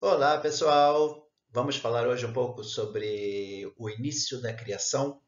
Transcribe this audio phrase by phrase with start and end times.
[0.00, 1.28] Olá, pessoal!
[1.50, 5.20] Vamos falar hoje um pouco sobre o início da criação,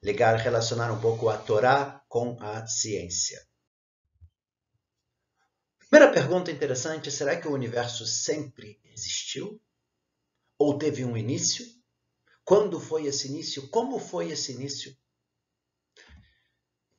[0.00, 3.44] ligar, relacionar um pouco a Torá com a ciência.
[5.80, 9.60] Primeira pergunta interessante: será que o universo sempre existiu?
[10.56, 11.66] Ou teve um início?
[12.44, 13.68] Quando foi esse início?
[13.70, 14.96] Como foi esse início?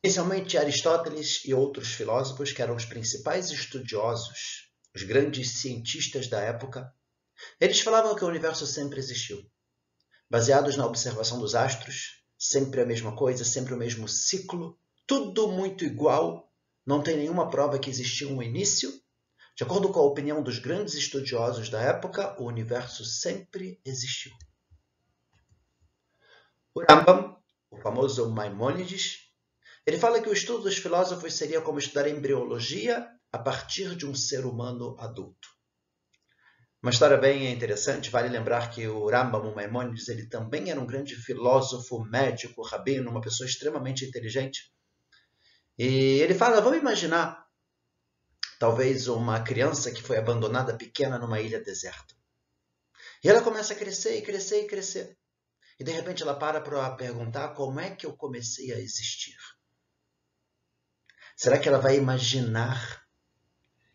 [0.04, 6.94] Inicialmente, Aristóteles e outros filósofos, que eram os principais estudiosos, os grandes cientistas da época,
[7.60, 9.44] eles falavam que o universo sempre existiu.
[10.30, 15.86] Baseados na observação dos astros, sempre a mesma coisa, sempre o mesmo ciclo, tudo muito
[15.86, 16.52] igual,
[16.86, 18.92] não tem nenhuma prova que existiu um início.
[19.56, 24.32] De acordo com a opinião dos grandes estudiosos da época, o universo sempre existiu.
[26.76, 27.36] O Rambam,
[27.72, 29.32] o famoso Maimônides,
[29.86, 34.14] ele fala que o estudo dos filósofos seria como estudar embriologia a partir de um
[34.14, 35.57] ser humano adulto.
[36.82, 41.16] Uma história bem interessante, vale lembrar que o Rambam Maimonides ele também era um grande
[41.16, 44.72] filósofo, médico, rabino, uma pessoa extremamente inteligente.
[45.78, 47.46] E ele fala, vamos imaginar
[48.60, 52.16] talvez uma criança que foi abandonada pequena numa ilha deserta.
[53.24, 55.18] E ela começa a crescer e crescer e crescer.
[55.80, 59.38] E de repente ela para para perguntar como é que eu comecei a existir.
[61.36, 63.07] Será que ela vai imaginar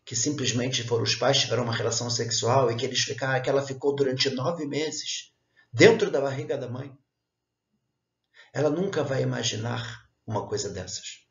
[0.05, 3.65] que simplesmente foram os pais tiveram uma relação sexual e que eles ficaram, que ela
[3.65, 5.31] ficou durante nove meses
[5.71, 6.95] dentro da barriga da mãe.
[8.53, 11.23] Ela nunca vai imaginar uma coisa dessas.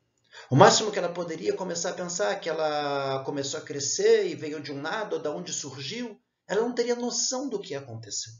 [0.49, 4.35] O máximo que ela poderia começar a pensar é que ela começou a crescer e
[4.35, 8.33] veio de um nada, ou de onde surgiu, ela não teria noção do que aconteceu.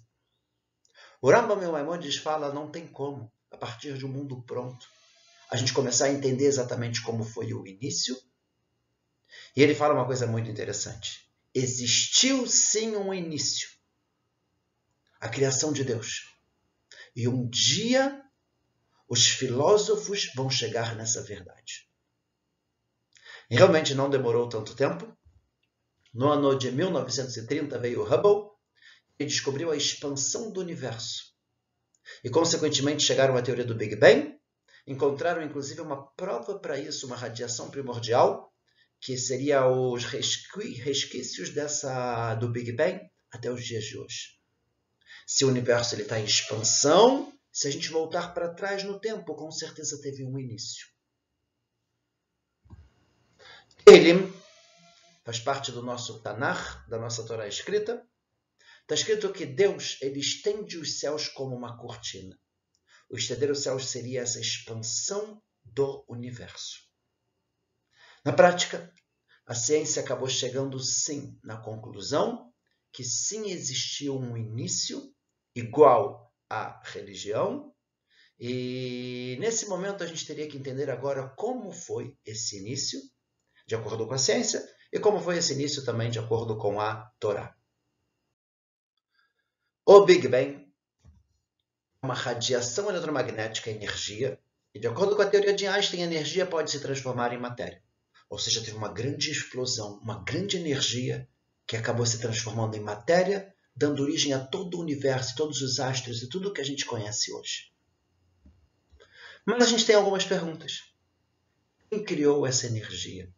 [1.22, 4.86] O Rambam Maimonides fala, não tem como, a partir de um mundo pronto,
[5.50, 8.18] a gente começar a entender exatamente como foi o início
[9.56, 11.30] e ele fala uma coisa muito interessante.
[11.54, 13.70] Existiu sim um início,
[15.20, 16.28] a criação de Deus.
[17.16, 18.22] E um dia
[19.08, 21.88] os filósofos vão chegar nessa verdade.
[23.50, 25.16] E realmente não demorou tanto tempo.
[26.13, 28.52] No ano de 1930 veio Hubble
[29.19, 31.34] e descobriu a expansão do universo.
[32.24, 34.38] E, consequentemente, chegaram à teoria do Big Bang.
[34.86, 38.53] Encontraram, inclusive, uma prova para isso, uma radiação primordial,
[39.03, 44.40] que seria os resquícios dessa do Big Bang até os dias de hoje.
[45.28, 49.52] Se o universo está em expansão, se a gente voltar para trás no tempo, com
[49.52, 50.88] certeza teve um início.
[53.86, 54.31] Ele
[55.25, 58.08] faz parte do nosso Tanakh, da nossa Torá escrita.
[58.84, 62.40] Está escrito que Deus ele estende os céus como uma cortina.
[63.09, 66.93] O estender os céus seria essa expansão do universo.
[68.23, 68.94] Na prática,
[69.45, 72.53] a ciência acabou chegando sim na conclusão
[72.94, 75.13] que sim existiu um início
[75.53, 77.73] igual à religião.
[78.39, 83.00] E nesse momento a gente teria que entender agora como foi esse início,
[83.67, 87.12] de acordo com a ciência, e como foi esse início também de acordo com a
[87.19, 87.56] Torá.
[89.85, 90.66] O Big Bang
[92.01, 94.39] é uma radiação eletromagnética energia,
[94.73, 97.82] e de acordo com a teoria de Einstein, a energia pode se transformar em matéria.
[98.33, 101.29] Ou seja, teve uma grande explosão, uma grande energia
[101.67, 106.23] que acabou se transformando em matéria, dando origem a todo o universo, todos os astros
[106.23, 107.71] e tudo o que a gente conhece hoje.
[109.45, 110.95] Mas a gente tem algumas perguntas.
[111.91, 113.31] Quem criou essa energia?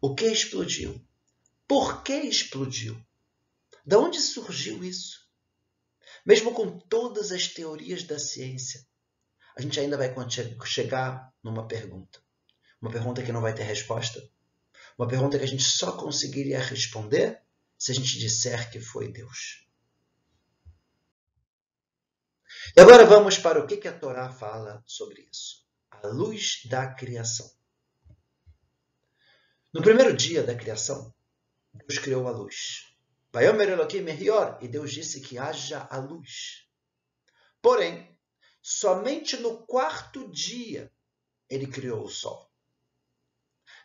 [0.00, 1.04] O que explodiu?
[1.66, 3.04] Por que explodiu?
[3.84, 5.28] De onde surgiu isso?
[6.24, 8.86] Mesmo com todas as teorias da ciência,
[9.56, 10.14] a gente ainda vai
[10.64, 12.27] chegar numa pergunta.
[12.80, 14.22] Uma pergunta que não vai ter resposta.
[14.96, 17.40] Uma pergunta que a gente só conseguiria responder
[17.76, 19.66] se a gente disser que foi Deus.
[22.76, 25.66] E agora vamos para o que a Torá fala sobre isso.
[25.90, 27.50] A luz da criação.
[29.72, 31.14] No primeiro dia da criação,
[31.72, 32.86] Deus criou a luz.
[33.34, 36.66] E Deus disse que haja a luz.
[37.60, 38.18] Porém,
[38.62, 40.92] somente no quarto dia
[41.48, 42.47] ele criou o sol.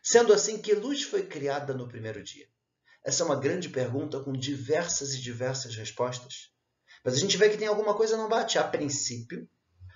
[0.04, 2.46] Sendo assim, que luz foi criada no primeiro dia?
[3.06, 6.52] Essa é uma grande pergunta com diversas e diversas respostas.
[7.06, 8.60] Mas a gente vê que tem alguma coisa não bate.
[8.60, 9.50] A princípio,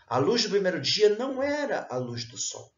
[0.07, 2.73] a luz do primeiro dia não era a luz do sol.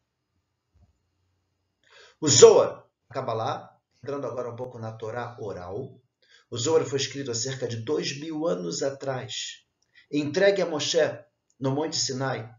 [2.20, 6.00] O Zohar, Kabbalah, entrando agora um pouco na Torá oral,
[6.50, 9.64] o Zohar foi escrito há cerca de dois mil anos atrás,
[10.10, 10.98] entregue a Moshe
[11.58, 12.52] no Monte Sinai,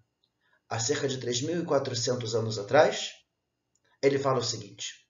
[0.70, 3.21] há cerca de 3.400 anos atrás,
[4.02, 5.08] ele fala o seguinte: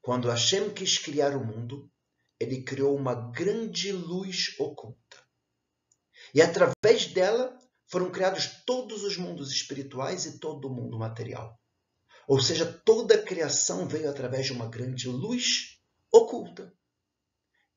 [0.00, 1.90] Quando Hashem quis criar o mundo,
[2.40, 5.16] ele criou uma grande luz oculta.
[6.34, 7.56] E através dela
[7.86, 11.58] foram criados todos os mundos espirituais e todo o mundo material.
[12.26, 15.80] Ou seja, toda a criação veio através de uma grande luz
[16.12, 16.72] oculta.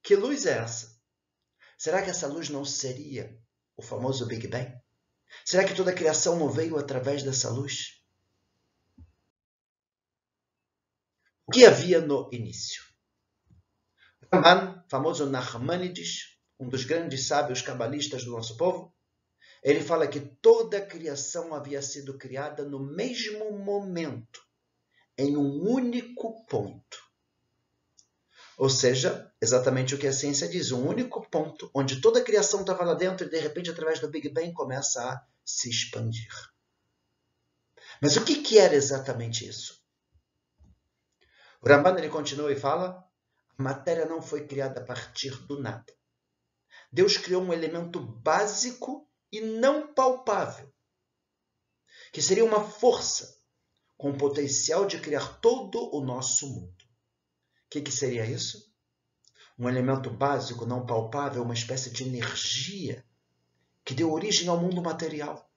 [0.04, 1.00] Que luz é essa?
[1.78, 3.40] Será que essa luz não seria
[3.78, 4.72] o famoso Big Bang?
[5.46, 8.01] Será que toda a criação não veio através dessa luz?
[11.52, 12.84] Que havia no início?
[14.32, 18.94] Raman, famoso Nachmanides, um dos grandes sábios cabalistas do nosso povo,
[19.62, 24.42] ele fala que toda a criação havia sido criada no mesmo momento,
[25.18, 26.98] em um único ponto.
[28.58, 32.62] Ou seja, exatamente o que a ciência diz, um único ponto onde toda a criação
[32.62, 36.32] estava lá dentro e de repente, através do Big Bang, começa a se expandir.
[38.02, 39.81] Mas o que era exatamente isso?
[41.62, 43.08] O Ramban ele continua e fala:
[43.58, 45.94] a matéria não foi criada a partir do nada.
[46.92, 50.74] Deus criou um elemento básico e não palpável,
[52.12, 53.40] que seria uma força
[53.98, 56.84] com o potencial de criar todo o nosso mundo.
[57.66, 58.70] O que, que seria isso?
[59.58, 63.06] Um elemento básico, não palpável, uma espécie de energia
[63.86, 65.50] que deu origem ao mundo material.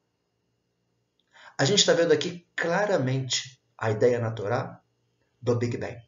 [1.57, 4.84] A gente está vendo aqui claramente a ideia na Torá
[5.45, 5.99] do Big Bang.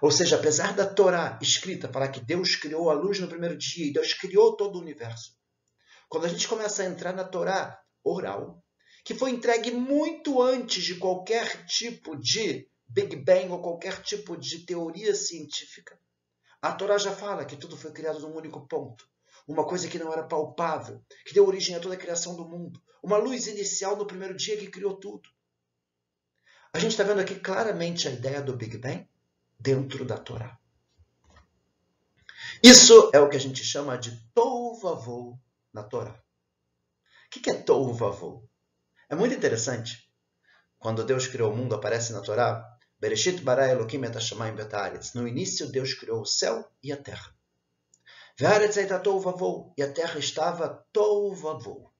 [0.00, 3.86] Ou seja, apesar da Torá escrita falar que Deus criou a luz no primeiro dia
[3.86, 5.36] e Deus criou todo o universo,
[6.08, 8.64] quando a gente começa a entrar na Torá oral,
[9.04, 14.64] que foi entregue muito antes de qualquer tipo de Big Bang ou qualquer tipo de
[14.64, 16.00] teoria científica,
[16.62, 19.06] a Torá já fala que tudo foi criado num único ponto.
[19.46, 22.80] Uma coisa que não era palpável, que deu origem a toda a criação do mundo.
[23.02, 25.28] Uma luz inicial no primeiro dia que criou tudo.
[26.72, 29.08] A gente está vendo aqui claramente a ideia do Big Bang
[29.58, 30.58] dentro da Torá.
[32.62, 35.38] Isso é o que a gente chama de Tovavou
[35.72, 36.12] na Torá.
[37.26, 38.48] O que é Tohu Vavou?
[39.08, 40.10] É muito interessante.
[40.78, 45.14] Quando Deus criou o mundo, aparece na Torá, Bereshit bara Elohim et hashamayim betaaretz.
[45.14, 47.32] No início, Deus criou o céu e a terra.
[48.36, 49.72] Ve'aretz eita tohu vavou.
[49.76, 51.92] E a terra estava tohu vavou.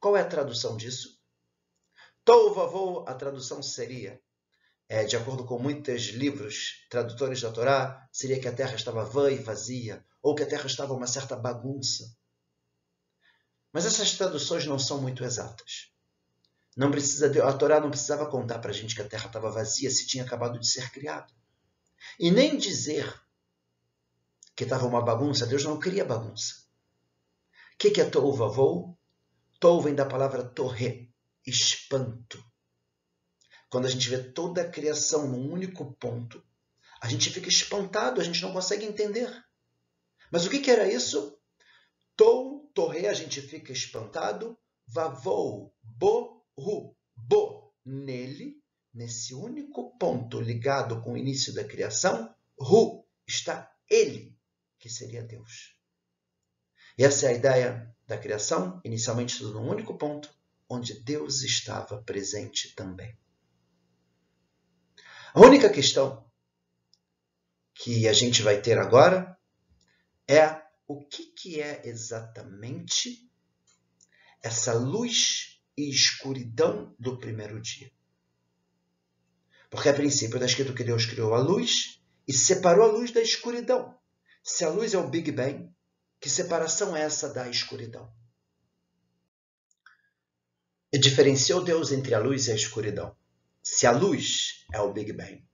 [0.00, 1.15] Qual é a tradução disso?
[2.26, 4.20] Tohu vavou, a tradução seria,
[4.88, 9.30] é, de acordo com muitos livros tradutores da Torá, seria que a terra estava vã
[9.30, 12.12] e vazia, ou que a terra estava uma certa bagunça.
[13.72, 15.92] Mas essas traduções não são muito exatas.
[16.76, 19.88] Não precisa a Torá não precisava contar para a gente que a terra estava vazia
[19.88, 21.32] se tinha acabado de ser criada.
[22.18, 23.22] E nem dizer
[24.56, 26.54] que estava uma bagunça, Deus não cria bagunça.
[27.74, 28.98] O que, que é Tou Vavou?
[29.60, 31.14] Tou vem da palavra torre,
[31.46, 32.44] espanto.
[33.68, 36.42] Quando a gente vê toda a criação num único ponto,
[37.00, 39.30] a gente fica espantado, a gente não consegue entender.
[40.30, 41.38] Mas o que, que era isso?
[42.16, 44.58] Tou Torre a gente fica espantado.
[44.86, 47.74] Vavou, bo, ru, bo.
[47.84, 48.60] Nele,
[48.92, 54.36] nesse único ponto ligado com o início da criação, ru, está ele,
[54.78, 55.76] que seria Deus.
[56.98, 60.35] E essa é a ideia da criação, inicialmente tudo num único ponto,
[60.68, 63.16] onde Deus estava presente também.
[65.34, 66.24] A única questão
[67.74, 69.38] que a gente vai ter agora
[70.26, 73.30] é o que, que é exatamente
[74.42, 77.90] essa luz e escuridão do primeiro dia.
[79.68, 83.20] Porque a princípio está escrito que Deus criou a luz e separou a luz da
[83.20, 83.96] escuridão.
[84.42, 85.70] Se a luz é o Big Bang,
[86.20, 88.10] que separação é essa da escuridão?
[90.92, 93.14] Diferenciou Deus entre a luz e a escuridão.
[93.62, 95.44] Se a luz é o Big Bang,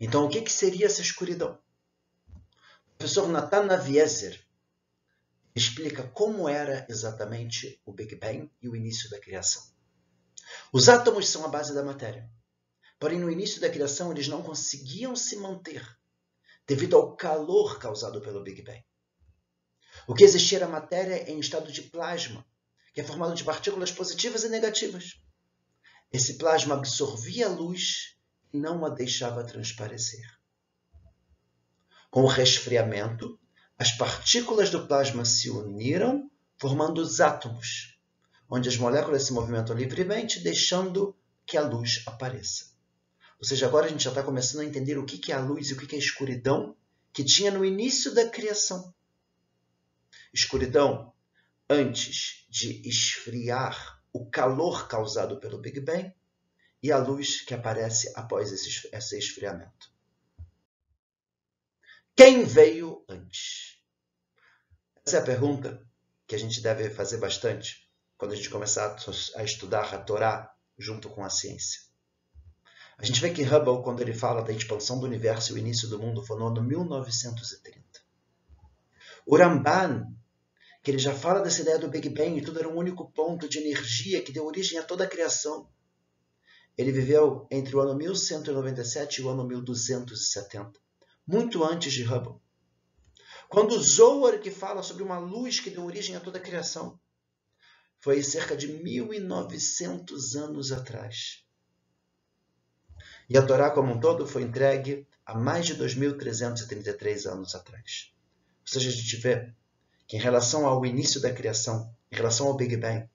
[0.00, 1.58] então o que, que seria essa escuridão?
[2.86, 4.46] O professor Natan Navieser,
[5.58, 9.62] explica como era exatamente o Big Bang e o início da criação.
[10.72, 12.30] Os átomos são a base da matéria.
[12.98, 15.86] Porém, no início da criação, eles não conseguiam se manter
[16.66, 18.84] devido ao calor causado pelo Big Bang.
[20.06, 22.46] O que existia era matéria em estado de plasma,
[22.98, 25.20] que é formado de partículas positivas e negativas.
[26.12, 28.16] Esse plasma absorvia a luz
[28.52, 30.26] e não a deixava transparecer.
[32.10, 33.38] Com o resfriamento,
[33.78, 37.96] as partículas do plasma se uniram, formando os átomos,
[38.50, 42.72] onde as moléculas se movimentam livremente, deixando que a luz apareça.
[43.38, 45.68] Ou seja, agora a gente já está começando a entender o que é a luz
[45.68, 46.74] e o que é a escuridão
[47.12, 48.92] que tinha no início da criação.
[50.34, 51.14] Escuridão
[51.68, 56.12] antes de esfriar o calor causado pelo Big Bang
[56.82, 59.92] e a luz que aparece após esse esfriamento.
[62.16, 63.78] Quem veio antes?
[65.06, 65.86] Essa é a pergunta
[66.26, 68.96] que a gente deve fazer bastante quando a gente começar
[69.36, 71.82] a estudar a Torá junto com a ciência.
[72.98, 75.88] A gente vê que Hubble, quando ele fala da expansão do universo e o início
[75.88, 77.80] do mundo, foi no ano 1930.
[79.24, 80.17] O Ramban,
[80.88, 83.46] que ele já fala dessa ideia do Big Bang e tudo era um único ponto
[83.46, 85.68] de energia que deu origem a toda a criação.
[86.78, 90.80] Ele viveu entre o ano 1197 e o ano 1270,
[91.26, 92.40] muito antes de Hubble.
[93.50, 96.98] Quando Zohar, que fala sobre uma luz que deu origem a toda a criação,
[98.00, 101.44] foi cerca de 1900 anos atrás.
[103.28, 108.10] E a Torá como um todo foi entregue há mais de 2.333 anos atrás.
[108.62, 109.52] Ou seja, a gente vê
[110.08, 113.06] que em relação ao início da criação, em relação ao Big Bang,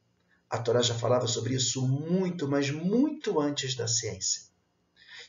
[0.47, 4.43] a Torá já falava sobre isso muito, mas muito antes da ciência.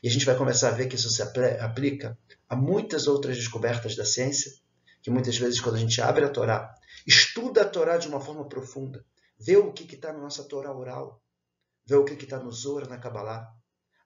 [0.03, 2.15] E a gente vai começar a ver que isso se aplica
[2.47, 4.53] a muitas outras descobertas da ciência,
[5.01, 6.75] que muitas vezes, quando a gente abre a Torá,
[7.07, 9.03] estuda a Torá de uma forma profunda,
[9.39, 11.19] vê o que está na nossa Torá oral,
[11.83, 13.51] vê o que está no Zohar, na Kabbalah,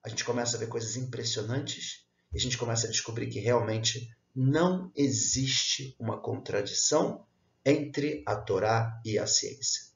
[0.01, 4.09] a gente começa a ver coisas impressionantes e a gente começa a descobrir que realmente
[4.33, 7.25] não existe uma contradição
[7.69, 9.88] entre a Torá e a ciência.